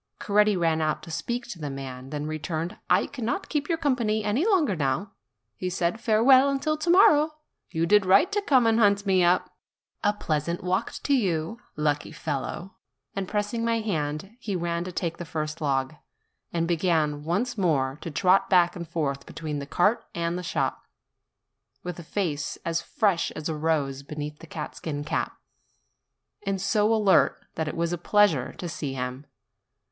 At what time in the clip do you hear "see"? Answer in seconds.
28.67-28.95